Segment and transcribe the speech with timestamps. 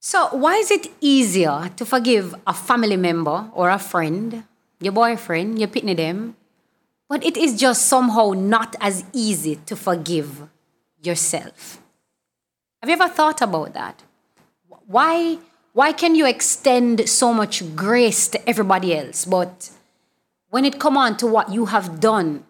[0.00, 4.44] So, why is it easier to forgive a family member or a friend,
[4.80, 6.36] your boyfriend, your pitney them,
[7.08, 10.48] but it is just somehow not as easy to forgive
[11.02, 11.82] yourself?
[12.80, 14.04] Have you ever thought about that?
[14.86, 15.38] Why,
[15.72, 19.70] why can you extend so much grace to everybody else, but
[20.50, 22.44] when it come on to what you have done,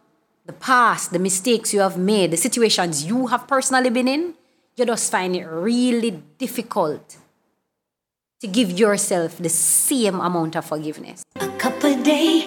[0.44, 4.34] the past, the mistakes you have made, the situations you have personally been in,
[4.76, 7.16] you just find it really difficult
[8.40, 11.24] to give yourself the same amount of forgiveness.
[11.36, 12.46] A cup a day,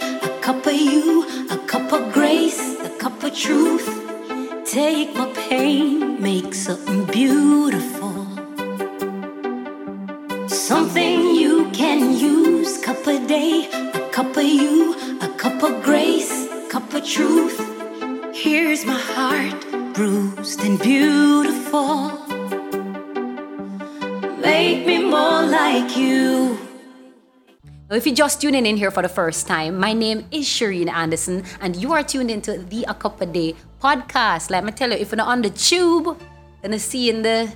[28.01, 31.43] if you're just tuning in here for the first time, my name is Cherine Anderson,
[31.59, 34.49] and you are tuned into the A Cup a Day podcast.
[34.49, 36.19] Let me tell you, if you're not on the tube,
[36.63, 37.53] then see in the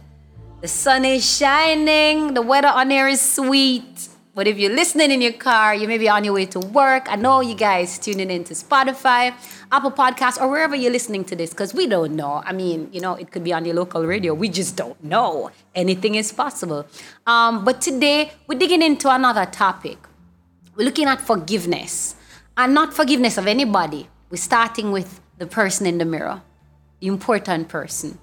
[0.62, 4.08] the sun is shining, the weather on there is sweet.
[4.36, 7.08] But if you're listening in your car, you may be on your way to work.
[7.10, 9.34] I know you guys tuning into Spotify,
[9.72, 12.44] Apple Podcasts, or wherever you're listening to this, because we don't know.
[12.46, 14.36] I mean, you know, it could be on your local radio.
[14.36, 15.50] We just don't know.
[15.74, 16.86] Anything is possible.
[17.26, 19.98] Um, but today, we're digging into another topic.
[20.76, 22.16] We're looking at forgiveness,
[22.58, 24.10] and not forgiveness of anybody.
[24.30, 26.42] We're starting with the person in the mirror,
[27.00, 28.18] the important person.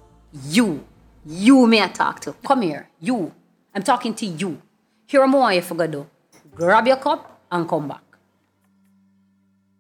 [0.45, 0.84] You.
[1.25, 2.34] You may I talk to.
[2.45, 2.89] Come here.
[3.00, 3.33] You.
[3.75, 4.61] I'm talking to you.
[5.06, 6.06] Here am I for do.
[6.55, 8.03] Grab your cup and come back.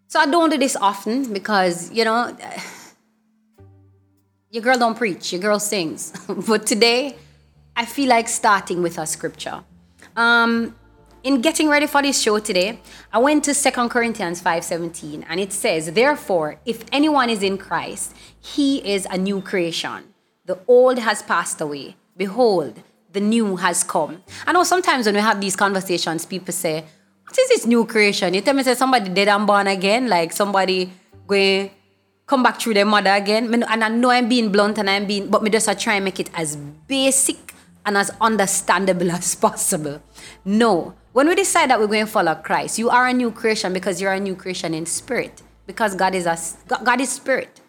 [0.08, 2.34] So I don't do this often because, you know,
[4.50, 6.12] your girl don't preach, your girl sings.
[6.48, 7.16] but today,
[7.76, 9.62] I feel like starting with a scripture.
[10.16, 10.74] Um,
[11.22, 12.80] in getting ready for this show today,
[13.12, 18.14] I went to 2 Corinthians 5:17 and it says, "Therefore, if anyone is in Christ,
[18.40, 20.14] he is a new creation.
[20.46, 22.82] The old has passed away; behold,
[23.12, 26.84] the new has come." I know sometimes when we have these conversations, people say,
[27.24, 30.32] "What is this new creation?" You tell me say somebody dead and born again, like
[30.32, 30.92] somebody
[31.26, 31.70] going
[32.26, 33.52] come back through their mother again.
[33.52, 36.18] And I know I'm being blunt and I'm being, but me just try and make
[36.18, 40.00] it as basic and as understandable as possible.
[40.44, 40.94] No.
[41.12, 44.00] When we decide that we're going to follow Christ, you are a new creation because
[44.00, 45.42] you're a new creation in spirit.
[45.66, 47.60] Because God is a God is spirit.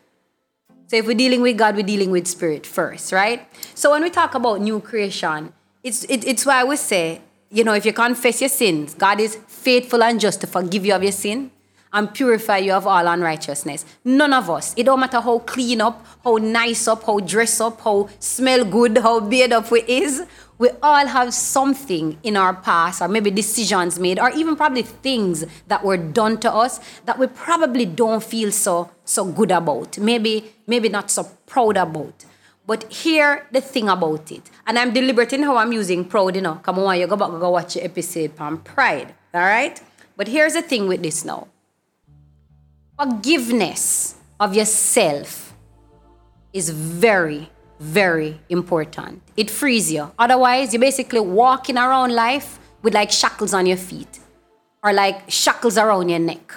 [0.87, 3.47] So if we're dealing with God, we're dealing with spirit first, right?
[3.75, 5.51] So when we talk about new creation,
[5.83, 7.21] it's it, it's why we say,
[7.51, 10.93] you know, if you confess your sins, God is faithful and just to forgive you
[10.95, 11.51] of your sin
[11.93, 13.85] and purify you of all unrighteousness.
[14.03, 17.79] None of us, it don't matter how clean up, how nice up, how dress up,
[17.81, 20.25] how smell good, how beard up we is,
[20.63, 25.43] we all have something in our past, or maybe decisions made, or even probably things
[25.67, 29.97] that were done to us that we probably don't feel so so good about.
[29.97, 30.33] Maybe
[30.65, 32.15] maybe not so proud about.
[32.65, 36.41] But here the thing about it, and I'm deliberate in how I'm using proud, you
[36.41, 36.55] know.
[36.63, 39.13] Come on, you go back go watch your episode on pride.
[39.33, 39.77] All right?
[40.15, 41.49] But here's the thing with this now.
[42.97, 45.53] Forgiveness of yourself
[46.53, 47.49] is very,
[47.83, 49.21] very important.
[49.35, 50.11] It frees you.
[50.17, 54.19] Otherwise, you're basically walking around life with like shackles on your feet
[54.83, 56.53] or like shackles around your neck.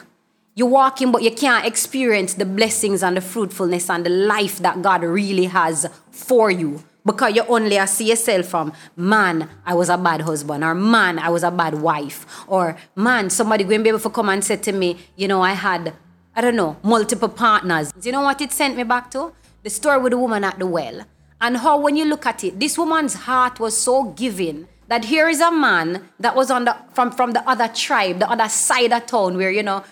[0.55, 4.81] You're walking, but you can't experience the blessings and the fruitfulness and the life that
[4.81, 9.97] God really has for you because you only see yourself from man, I was a
[9.97, 13.91] bad husband, or man, I was a bad wife, or man, somebody going to be
[13.91, 15.95] able to come and say to me, you know, I had,
[16.35, 17.93] I don't know, multiple partners.
[17.93, 19.33] do You know what it sent me back to?
[19.63, 21.07] The story with the woman at the well.
[21.41, 25.29] And how, when you look at it, this woman's heart was so giving that here
[25.29, 28.93] is a man that was on the from, from the other tribe, the other side
[28.93, 29.85] of town, where you know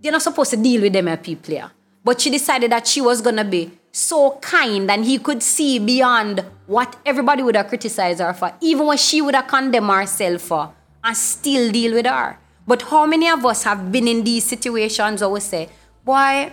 [0.00, 1.70] you're not supposed to deal with them as people here.
[2.02, 6.44] But she decided that she was gonna be so kind and he could see beyond
[6.66, 10.72] what everybody would have criticized her for, even what she would have condemned herself for,
[11.04, 12.38] and still deal with her.
[12.66, 15.68] But how many of us have been in these situations where we say,
[16.04, 16.52] boy,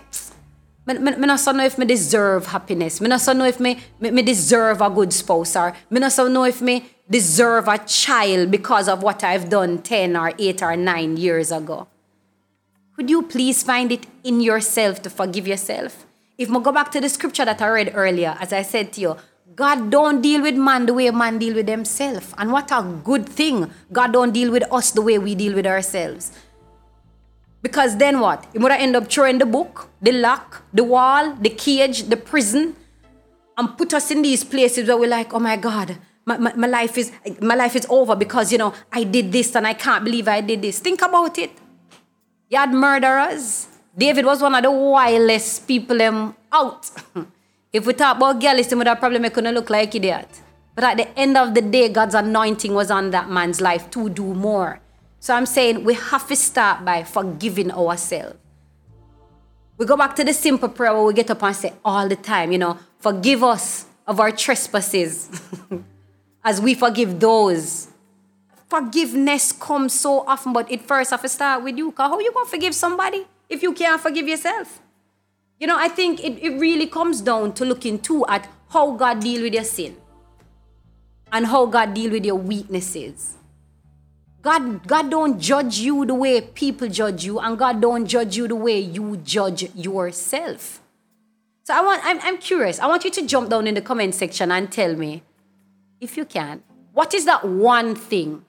[0.88, 3.02] me, me, me not know if me deserve happiness.
[3.02, 6.46] Me not know if me, me, me deserve a good spouse or me not know
[6.46, 11.18] if me deserve a child because of what I've done 10 or 8 or 9
[11.18, 11.88] years ago.
[12.96, 16.06] Would you please find it in yourself to forgive yourself?
[16.38, 19.02] If we go back to the scripture that I read earlier, as I said to
[19.02, 19.18] you,
[19.56, 22.34] God don't deal with man the way man deal with himself.
[22.38, 23.72] And what a good thing.
[23.92, 26.32] God don't deal with us the way we deal with ourselves.
[27.68, 28.48] Because then what?
[28.54, 32.78] You would end up throwing the book, the lock, the wall, the cage, the prison,
[33.58, 36.68] and put us in these places where we're like, oh my God, my, my, my
[36.68, 37.12] life is
[37.42, 40.40] my life is over because you know I did this and I can't believe I
[40.40, 40.80] did this.
[40.80, 41.52] Think about it.
[42.50, 43.68] You had murderers.
[43.98, 46.90] David was one of the wildest people um, out.
[47.74, 50.30] if we talk about girls, would have probably couldn't look like idiot.
[50.74, 54.08] But at the end of the day, God's anointing was on that man's life to
[54.08, 54.80] do more.
[55.20, 58.38] So I'm saying we have to start by forgiving ourselves.
[59.78, 62.16] We go back to the simple prayer where we get up and say all the
[62.16, 65.30] time, you know, forgive us of our trespasses
[66.44, 67.90] as we forgive those.
[68.70, 71.94] Forgiveness comes so often, but it first has to start with you.
[71.96, 74.82] How you to forgive somebody if you can't forgive yourself?
[75.60, 79.20] You know, I think it, it really comes down to looking too at how God
[79.22, 79.96] deal with your sin
[81.32, 83.36] and how God deal with your weaknesses.
[84.42, 88.48] God, God don't judge you the way people judge you, and God don't judge you
[88.48, 90.82] the way you judge yourself.
[91.64, 92.80] So I want, I'm, I'm curious.
[92.80, 95.24] I want you to jump down in the comment section and tell me,
[96.00, 96.64] if you can,
[96.94, 98.46] what is that one thing?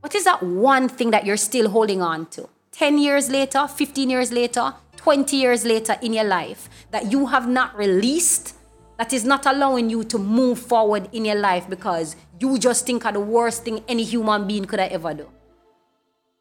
[0.00, 2.48] What is that one thing that you're still holding on to?
[2.72, 7.48] 10 years later, 15 years later, 20 years later in your life that you have
[7.48, 8.56] not released,
[8.98, 13.04] that is not allowing you to move forward in your life because you just think
[13.04, 15.28] of the worst thing any human being could have ever do.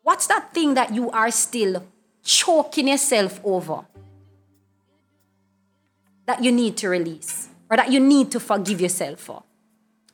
[0.03, 1.85] What's that thing that you are still
[2.23, 3.85] choking yourself over
[6.25, 9.43] that you need to release or that you need to forgive yourself for?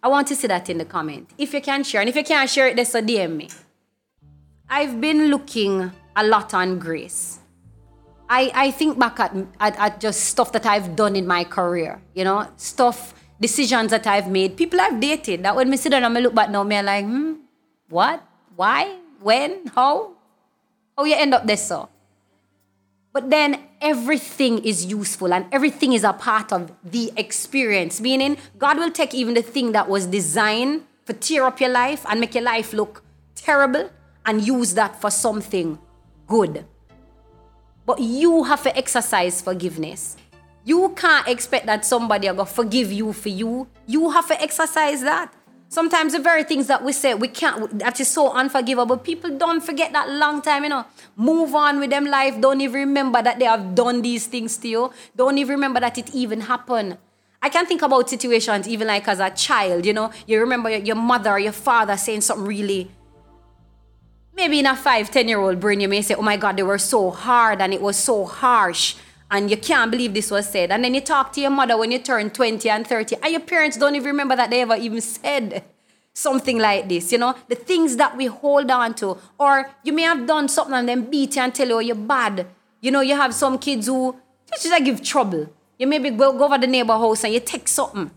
[0.01, 1.29] I want to see that in the comment.
[1.37, 3.49] If you can share, and if you can't share it, just DM me.
[4.69, 7.39] I've been looking a lot on grace.
[8.29, 12.01] I, I think back at, at, at just stuff that I've done in my career,
[12.13, 16.03] you know, stuff decisions that I've made, people I've dated, that when me sit down
[16.03, 17.33] and me look back now, me like, hmm,
[17.89, 18.23] what?
[18.55, 18.97] Why?
[19.21, 19.67] When?
[19.67, 20.13] How?
[20.97, 21.89] How you end up this so?
[23.13, 28.01] But then everything is useful and everything is a part of the experience.
[28.01, 32.05] Meaning, God will take even the thing that was designed to tear up your life
[32.09, 33.03] and make your life look
[33.35, 33.89] terrible
[34.25, 35.79] and use that for something
[36.27, 36.65] good.
[37.87, 40.17] But you have to exercise forgiveness.
[40.65, 43.65] You can't expect that somebody are going to forgive you for you.
[43.85, 45.33] You have to exercise that.
[45.69, 48.97] Sometimes the very things that we say we can't that is so unforgivable.
[48.97, 50.85] People don't forget that long time, you know.
[51.15, 52.39] Move on with them life.
[52.41, 54.91] Don't even remember that they have done these things to you.
[55.15, 56.97] Don't even remember that it even happened.
[57.41, 60.11] I can think about situations even like as a child, you know.
[60.25, 62.91] You remember your, your mother or your father saying something really
[64.37, 66.63] maybe in a five, ten year old brain, you may say, Oh my god, they
[66.63, 68.95] were so hard and it was so harsh
[69.29, 70.71] and you can't believe this was said.
[70.71, 73.41] And then you talk to your mother when you turn 20 and 30, and your
[73.41, 75.63] parents don't even remember that they ever even said
[76.13, 77.11] something like this.
[77.11, 79.17] You know, the things that we hold on to.
[79.37, 81.95] Or you may have done something and then beat you and tell you oh, you're
[81.95, 82.47] bad.
[82.81, 84.15] You know, you have some kids who
[84.49, 85.49] just like give trouble.
[85.77, 88.09] You maybe go, go over the neighbor house and you take something.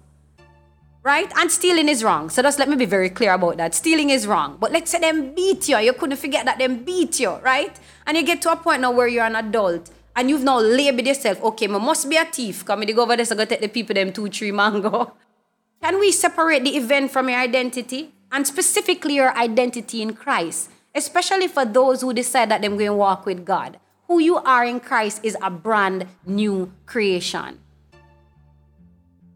[1.03, 1.33] Right?
[1.37, 2.29] And stealing is wrong.
[2.29, 3.75] So just let me be very clear about that.
[3.75, 4.59] Stealing is wrong.
[4.61, 5.79] But let's say them beat you.
[5.79, 7.75] You couldn't forget that them beat you, right?
[8.07, 11.07] And you get to a point now where you're an adult and you've now labeled
[11.07, 12.65] yourself, okay, I must be a thief.
[12.65, 15.15] Come go over there, so go take the people them two, three mango.
[15.83, 18.13] Can we separate the event from your identity?
[18.31, 22.93] And specifically your identity in Christ, especially for those who decide that they're going to
[22.93, 23.81] walk with God.
[24.07, 27.61] Who you are in Christ is a brand new creation.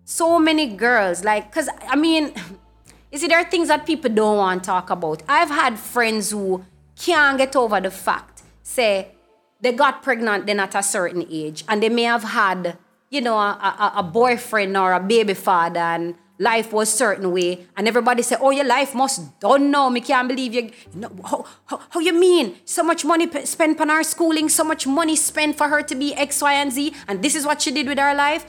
[0.05, 2.33] So many girls, like, because I mean,
[3.13, 5.23] you see, there are things that people don't want to talk about.
[5.29, 6.65] I've had friends who
[6.97, 9.15] can't get over the fact, say,
[9.65, 12.77] they got pregnant then at a certain age and they may have had
[13.11, 13.51] you know a,
[13.87, 18.37] a, a, boyfriend or a baby father and life was certain way and everybody say
[18.41, 20.71] oh your life must done now me can't believe you.
[20.95, 22.57] No, how, how, how you mean?
[22.65, 26.15] So much money spent on our schooling so much money spent for her to be
[26.15, 28.45] x y and z and this is what she did with her life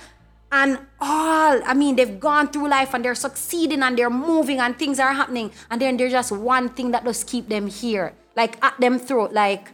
[0.52, 4.78] and all i mean they've gone through life and they're succeeding and they're moving and
[4.78, 8.64] things are happening and then there's just one thing that does keep them here like
[8.64, 9.72] at them throat like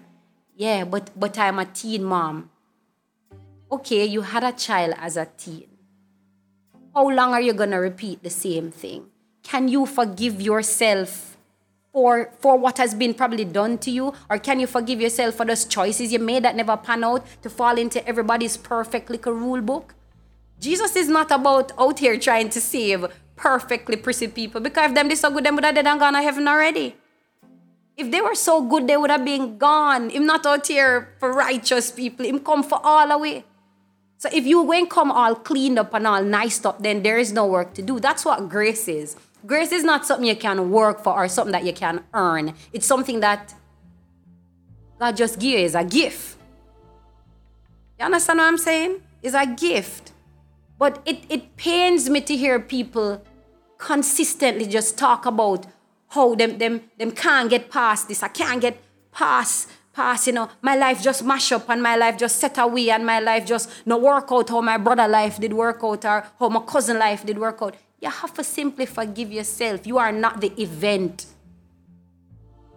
[0.62, 2.51] yeah, but but I'm a teen mom.
[3.72, 5.66] Okay, you had a child as a teen.
[6.94, 9.08] How long are you gonna repeat the same thing?
[9.42, 11.38] Can you forgive yourself
[11.92, 14.13] for for what has been probably done to you?
[14.30, 17.50] Or can you forgive yourself for those choices you made that never pan out to
[17.50, 19.96] fall into everybody's perfect little rule book?
[20.62, 25.10] Jesus is not about out here trying to save perfectly pretty people because if them
[25.10, 26.96] this so good, them would have dead and gone to heaven already.
[27.98, 30.12] If they were so good, they would have been gone.
[30.12, 32.25] Him not out here for righteous people.
[32.25, 33.44] Him come for all away.
[34.18, 37.34] So if you won't come all cleaned up and all nice up, then there is
[37.34, 38.00] no work to do.
[38.00, 39.15] That's what grace is.
[39.48, 42.53] Grace is not something you can work for or something that you can earn.
[42.72, 43.56] It's something that
[45.00, 46.38] God just gives a gift.
[47.98, 49.01] You understand what I'm saying?
[49.24, 50.12] It's a gift.
[50.81, 53.23] But it, it pains me to hear people
[53.77, 55.67] consistently just talk about
[56.07, 58.23] how them them them can't get past this.
[58.23, 62.17] I can't get past past, you know, my life just mash up and my life
[62.17, 65.53] just set away and my life just not work out how my brother life did
[65.53, 67.75] work out or how my cousin life did work out.
[68.00, 69.85] You have to simply forgive yourself.
[69.85, 71.27] You are not the event.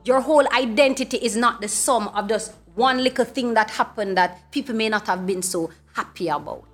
[0.05, 4.51] Your whole identity is not the sum of just one little thing that happened that
[4.51, 6.74] people may not have been so happy about.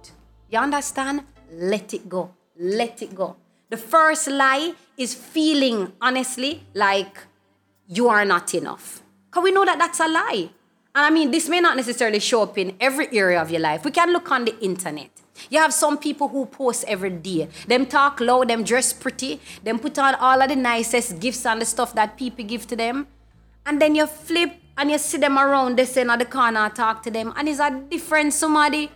[0.51, 1.23] You understand?
[1.53, 2.35] Let it go.
[2.59, 3.37] Let it go.
[3.69, 7.19] The first lie is feeling honestly like
[7.87, 9.03] you are not enough.
[9.31, 10.51] Because we know that that's a lie.
[10.93, 13.85] And I mean, this may not necessarily show up in every area of your life.
[13.85, 15.11] We can look on the internet.
[15.49, 17.49] You have some people who post every day.
[17.69, 21.61] Them talk loud, them dress pretty, them put on all of the nicest gifts and
[21.63, 23.07] the stuff that people give to them.
[23.65, 27.03] And then you flip and you see them around, they say in the corner, talk
[27.05, 28.91] to them, and it's a different somebody.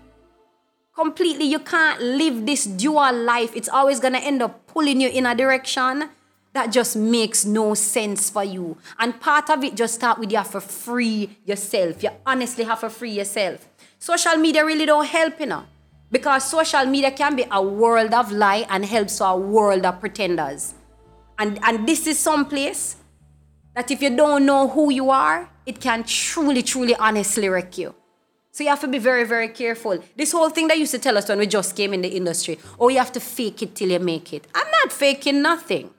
[0.95, 3.51] Completely, you can't live this dual life.
[3.57, 6.09] It's always gonna end up pulling you in a direction
[6.53, 8.77] that just makes no sense for you.
[9.01, 12.01] And part of it just start with you have to free yourself.
[12.01, 13.69] You honestly have to free yourself.
[13.99, 15.65] Social media really don't help, you know.
[16.13, 20.75] Because social media can be a world of lie and helps a world of pretenders.
[21.41, 22.95] And, and this is some place
[23.75, 27.97] that if you don't know who you are, it can truly, truly, honestly wreck you.
[28.55, 29.99] So you have to be very, very careful.
[30.15, 32.57] This whole thing that used to tell us when we just came in the industry,
[32.79, 34.47] oh, you have to fake it till you make it.
[34.55, 35.91] I'm not faking nothing.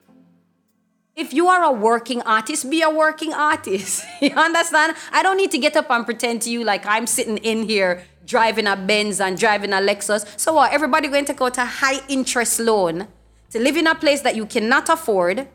[1.14, 4.06] If you are a working artist, be a working artist.
[4.22, 4.96] you understand?
[5.12, 8.02] I don't need to get up and pretend to you like I'm sitting in here
[8.24, 10.26] driving a Benz and driving a Lexus.
[10.40, 10.72] So what?
[10.72, 13.06] Everybody going to go to high interest loan
[13.50, 15.46] to live in a place that you cannot afford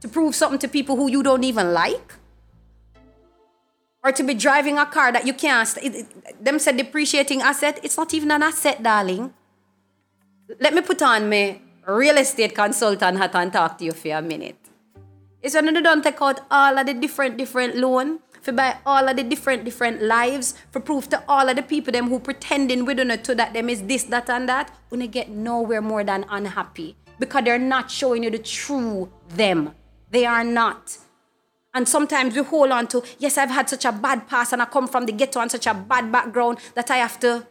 [0.00, 2.14] to prove something to people who you don't even like?
[4.06, 7.80] Or to be driving a car that you can't, it, it, them said depreciating asset,
[7.82, 9.34] it's not even an asset, darling.
[10.60, 11.58] Let me put on my
[11.88, 14.58] real estate consultant hat and talk to you for a minute.
[15.42, 19.08] It's when you don't take out all of the different, different loan, for buy all
[19.08, 22.84] of the different, different lives, for proof to all of the people them who pretending
[22.84, 26.04] we don't know to that them is this, that, and that, when get nowhere more
[26.04, 26.94] than unhappy.
[27.18, 29.74] Because they're not showing you the true them.
[30.12, 30.96] They are not.
[31.76, 34.64] And sometimes we hold on to, yes, I've had such a bad past and I
[34.64, 37.46] come from the ghetto and such a bad background that I have to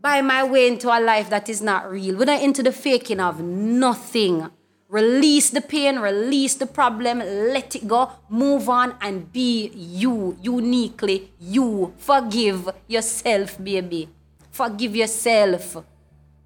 [0.00, 2.16] buy my way into a life that is not real.
[2.16, 4.48] We're not into the faking of nothing.
[4.88, 11.30] Release the pain, release the problem, let it go, move on, and be you, uniquely
[11.38, 11.92] you.
[11.98, 14.08] Forgive yourself, baby.
[14.50, 15.76] Forgive yourself.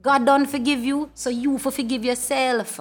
[0.02, 2.80] God don't forgive you, so you for forgive yourself.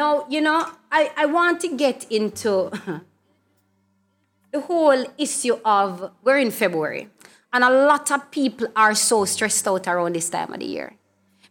[0.00, 2.70] Now, you know, I, I want to get into
[4.50, 7.10] the whole issue of we're in February,
[7.52, 10.94] and a lot of people are so stressed out around this time of the year.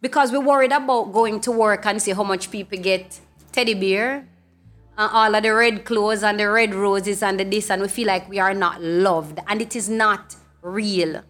[0.02, 3.20] Because we're worried about going to work and see how much people get
[3.52, 4.28] teddy bear
[4.98, 7.88] and all of the red clothes and the red roses and the this and we
[7.88, 9.38] feel like we are not loved.
[9.48, 11.22] And it is not real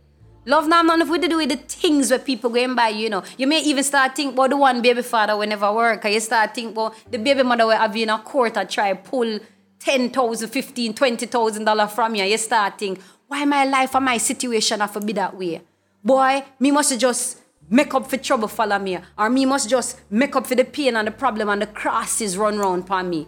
[0.54, 3.10] love now none of what to do with the things where people going by you
[3.14, 6.10] know you may even start think about the one baby father will never work or
[6.10, 8.94] you start think about the baby mother will have you in a court and try
[8.94, 9.40] pull
[9.80, 12.24] 10,000, 15, 20,000 dollars from you.
[12.24, 15.62] You start think, why my life or my situation have to be that way?
[16.04, 17.40] Boy, me must just
[17.70, 18.98] make up for trouble follow me.
[19.18, 22.38] Or me must just make up for the pain and the problem and the crosses
[22.38, 23.28] run round upon me.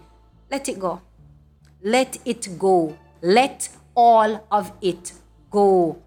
[0.50, 1.02] Let it go.
[1.84, 2.98] Let it go.
[3.22, 5.14] Let all of it
[5.50, 6.02] go.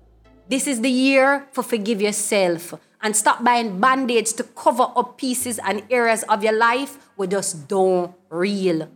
[0.49, 5.59] This is the year for forgive yourself and stop buying band-aids to cover up pieces
[5.59, 8.89] and areas of your life we just don't real.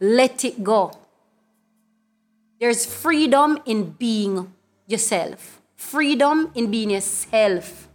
[0.00, 0.92] Let it go.
[2.60, 4.52] There's freedom in being
[4.86, 5.60] yourself.
[5.76, 7.88] Freedom in being yourself.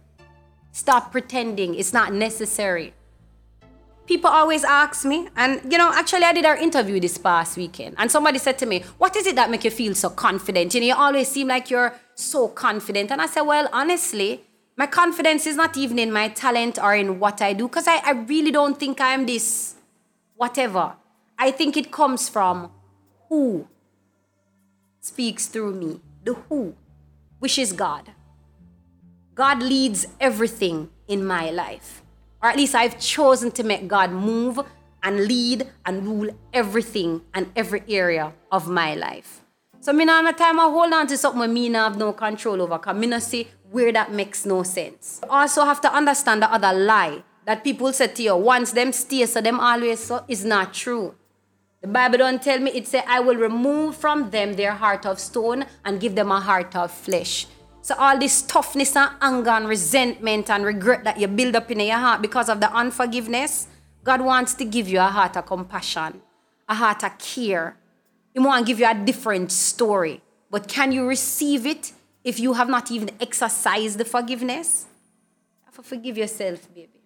[0.70, 1.74] Stop pretending.
[1.74, 2.94] It's not necessary.
[4.06, 7.94] People always ask me, and you know, actually, I did our interview this past weekend,
[7.98, 10.74] and somebody said to me, What is it that make you feel so confident?
[10.74, 13.10] You know, you always seem like you're so confident.
[13.12, 14.44] And I said, Well, honestly,
[14.76, 17.98] my confidence is not even in my talent or in what I do, because I,
[17.98, 19.76] I really don't think I am this
[20.34, 20.94] whatever.
[21.38, 22.70] I think it comes from
[23.28, 23.68] who
[25.00, 26.74] speaks through me, the who,
[27.38, 28.10] which is God.
[29.34, 32.01] God leads everything in my life.
[32.42, 34.58] Or at least I've chosen to make God move
[35.02, 39.40] and lead and rule everything and every area of my life.
[39.80, 42.78] So me now time I hold on to something me not have no control over
[42.78, 45.20] because me not see where that makes no sense.
[45.28, 49.26] Also have to understand the other lie that people say to you, once them stay
[49.26, 51.14] so them always so is not true.
[51.80, 55.18] The Bible don't tell me, it say, I will remove from them their heart of
[55.18, 57.46] stone and give them a heart of flesh.
[57.82, 61.80] So all this toughness and anger and resentment and regret that you build up in
[61.80, 63.66] your heart because of the unforgiveness,
[64.04, 66.22] God wants to give you a heart of compassion,
[66.68, 67.76] a heart of care.
[68.32, 70.22] He wants to give you a different story.
[70.48, 74.86] But can you receive it if you have not even exercised the forgiveness?
[75.60, 77.00] You have to forgive yourself, baby.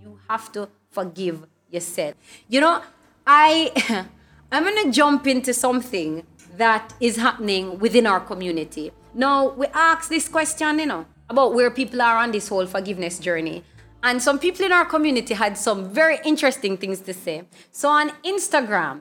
[0.00, 2.14] You have to forgive yourself.
[2.48, 2.82] You know,
[3.26, 4.06] I
[4.52, 6.24] I'm gonna jump into something
[6.56, 8.92] that is happening within our community.
[9.14, 13.18] Now, we ask this question, you know, about where people are on this whole forgiveness
[13.18, 13.64] journey.
[14.02, 17.42] And some people in our community had some very interesting things to say.
[17.72, 19.00] So on Instagram,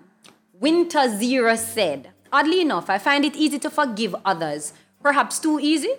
[0.53, 5.93] Winter Zero said, Oddly enough, I find it easy to forgive others, perhaps too easy.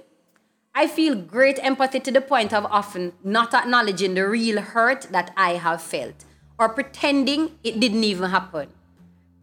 [0.74, 5.32] I feel great empathy to the point of often not acknowledging the real hurt that
[5.36, 6.24] I have felt
[6.58, 8.68] or pretending it didn't even happen.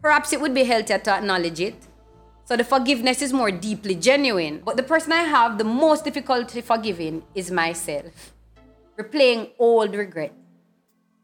[0.02, 1.74] Perhaps it would be healthier to acknowledge it
[2.46, 4.62] so the forgiveness is more deeply genuine.
[4.64, 8.32] But the person I have the most difficulty forgiving is myself.
[8.96, 10.32] Replaying old regret.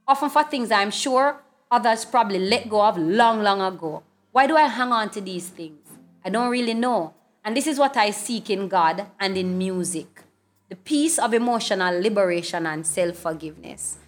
[0.06, 4.02] Often for things I'm sure others probably let go of long, long ago.
[4.32, 5.78] Why do I hang on to these things?
[6.24, 7.14] I don't really know.
[7.44, 10.24] And this is what I seek in God and in music
[10.72, 13.98] the peace of emotional liberation and self forgiveness.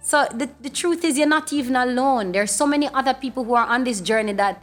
[0.00, 2.30] So the, the truth is, you're not even alone.
[2.30, 4.62] There's so many other people who are on this journey that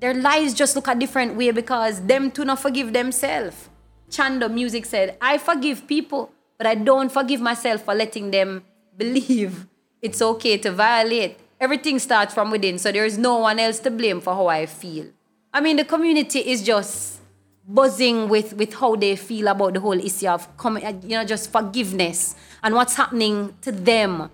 [0.00, 3.68] their lives just look a different way because them too not forgive themselves.
[4.10, 8.64] Chando Music said, I forgive people, but I don't forgive myself for letting them
[8.96, 9.66] believe
[10.00, 11.38] it's okay to violate.
[11.60, 15.06] Everything starts from within, so there's no one else to blame for how I feel.
[15.52, 17.18] I mean, the community is just
[17.66, 21.50] buzzing with, with how they feel about the whole issue of, uh, you know, just
[21.50, 24.30] forgiveness and what's happening to them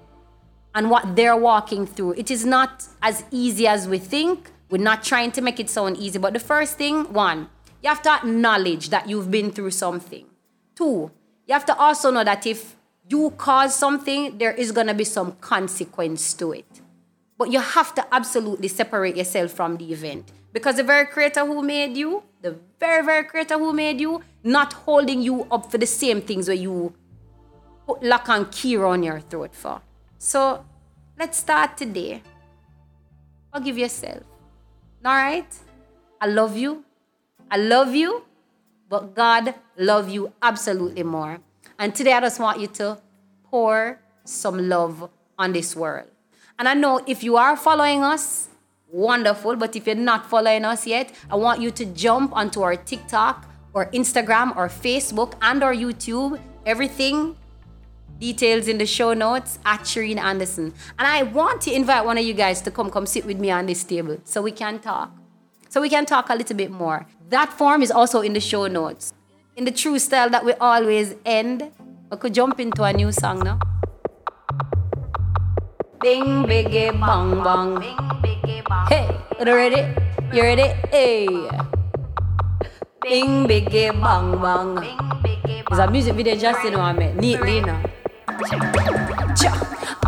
[0.74, 2.12] and what they're walking through.
[2.12, 5.96] It is not as easy as we think, we're not trying to make it sound
[5.98, 7.48] easy, but the first thing, one,
[7.82, 10.26] you have to acknowledge that you've been through something.
[10.74, 11.10] Two,
[11.46, 12.76] you have to also know that if
[13.08, 16.80] you cause something, there is going to be some consequence to it.
[17.36, 20.32] But you have to absolutely separate yourself from the event.
[20.52, 24.72] Because the very creator who made you, the very, very creator who made you, not
[24.72, 26.94] holding you up for the same things where you
[27.86, 29.82] put lock and key on your throat for.
[30.16, 30.64] So
[31.18, 32.22] let's start today.
[33.52, 34.22] Forgive yourself.
[35.04, 35.46] All right?
[36.20, 36.84] I love you.
[37.50, 38.24] I love you,
[38.88, 41.40] but God love you absolutely more.
[41.78, 42.98] And today I just want you to
[43.50, 46.08] pour some love on this world.
[46.58, 48.48] And I know if you are following us,
[48.90, 49.56] wonderful.
[49.56, 53.46] But if you're not following us yet, I want you to jump onto our TikTok
[53.74, 56.40] or Instagram or Facebook and our YouTube.
[56.64, 57.36] Everything
[58.20, 60.72] Details in the show notes at Cherine Anderson.
[60.98, 63.50] And I want to invite one of you guys to come come sit with me
[63.50, 65.10] on this table so we can talk.
[65.68, 67.06] So we can talk a little bit more.
[67.30, 69.12] That form is also in the show notes.
[69.56, 71.70] In the true style that we always end,
[72.12, 73.58] I could jump into a new song now.
[76.00, 77.82] Bing biggie bang bang.
[78.88, 79.82] Hey, you ready?
[80.32, 80.68] You ready?
[80.94, 81.26] Hey.
[83.02, 84.70] Bing biggie bang bang.
[85.70, 87.16] It's a music video just you know I mean.
[87.16, 87.82] Neatly now.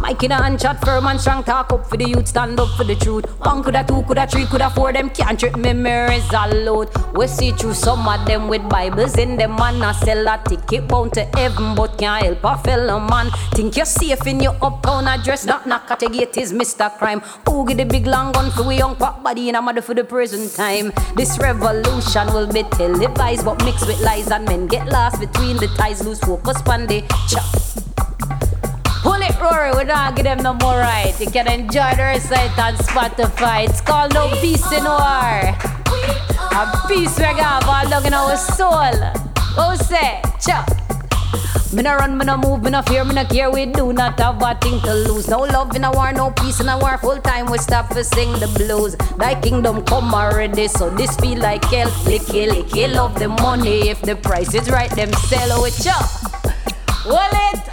[0.07, 2.69] Mike in a hand chat firm and strong talk up for the youth stand up
[2.77, 3.25] for the truth.
[3.41, 6.91] One coulda two coulda three coulda four them can't trip memories load.
[7.15, 10.87] We see through some of them with Bibles in them man a sell a ticket
[10.87, 13.31] bound to heaven but can't help a fellow man.
[13.53, 16.89] Think you're safe in your uptown address Knock knock at the gate is Mr.
[16.99, 17.21] Crime.
[17.49, 19.95] Who get the big long gun for we young pop body in a mother for
[19.95, 20.93] the prison time?
[21.17, 25.67] This revolution will be televised but mixed with lies and men get lost between the
[25.79, 27.66] ties lose focus on the chop
[29.07, 29.71] Pull it, Rory.
[29.71, 31.15] We don't give them no more right.
[31.21, 33.69] You can enjoy the recite on Spotify.
[33.69, 35.55] It's called No Peace in War.
[36.59, 38.99] A peace we got all down in our soul.
[39.55, 40.67] Go say, chop.
[41.73, 43.49] Me no run, me no move, me no fear, me no care.
[43.49, 45.29] We do not have a thing to lose.
[45.29, 46.99] No love in a war, no peace in a war.
[46.99, 48.97] Full time we stop to sing the blues.
[49.19, 51.91] Thy kingdom come already, so this feel like hell.
[52.11, 53.89] Licky, licky, love the money.
[53.89, 55.75] If the price is right, them sell it.
[55.81, 56.11] Chop.
[57.07, 57.66] Well it.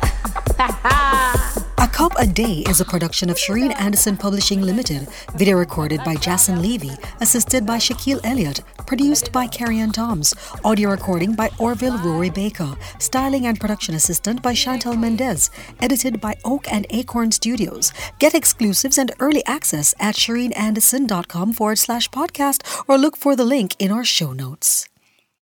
[1.77, 6.15] a Cup a Day is a production of Cherine Anderson Publishing Limited, video recorded by
[6.15, 12.29] Jason Levy, assisted by Shaquille Elliott, produced by Carrie Toms, audio recording by Orville Rory
[12.29, 15.49] Baker, styling and production assistant by Chantal Mendez,
[15.81, 17.91] edited by Oak and Acorn Studios.
[18.19, 23.75] Get exclusives and early access at cherineanderson.com forward slash podcast or look for the link
[23.79, 24.87] in our show notes.